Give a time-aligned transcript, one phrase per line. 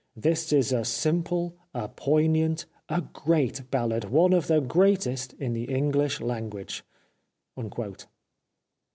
[0.15, 5.67] This is a simple, a poignant, a great ballad, one of the greatest in the
[5.67, 6.83] Enghsh language."